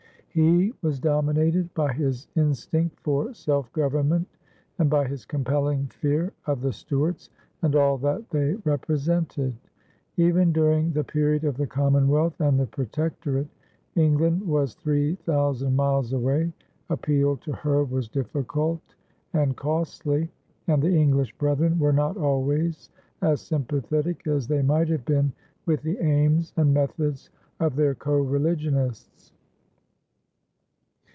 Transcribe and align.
He 0.33 0.73
was 0.81 0.97
dominated 0.97 1.73
by 1.73 1.91
his 1.91 2.29
instinct 2.37 2.97
for 3.01 3.33
self 3.33 3.69
government 3.73 4.29
and 4.79 4.89
by 4.89 5.05
his 5.05 5.25
compelling 5.25 5.87
fear 5.87 6.31
of 6.47 6.61
the 6.61 6.71
Stuarts 6.71 7.29
and 7.61 7.75
all 7.75 7.97
that 7.97 8.29
they 8.29 8.53
represented. 8.63 9.57
Even 10.15 10.53
during 10.53 10.93
the 10.93 11.03
period 11.03 11.43
of 11.43 11.57
the 11.57 11.67
Commonwealth 11.67 12.39
and 12.39 12.57
the 12.57 12.65
Protectorate, 12.65 13.49
England 13.97 14.47
was 14.47 14.75
three 14.75 15.15
thousand 15.15 15.75
miles 15.75 16.13
away, 16.13 16.53
appeal 16.89 17.35
to 17.35 17.51
her 17.51 17.83
was 17.83 18.07
difficult 18.07 18.95
and 19.33 19.57
costly, 19.57 20.31
and 20.67 20.81
the 20.81 20.95
English 20.95 21.37
brethren 21.39 21.77
were 21.77 21.91
not 21.91 22.15
always 22.15 22.89
as 23.21 23.41
sympathetic 23.41 24.25
as 24.27 24.47
they 24.47 24.61
might 24.61 24.87
have 24.87 25.03
been 25.03 25.33
with 25.65 25.81
the 25.81 25.97
aims 25.97 26.53
and 26.55 26.73
methods 26.73 27.31
of 27.59 27.75
their 27.75 27.93
co 27.95 28.13
religionists. 28.17 29.33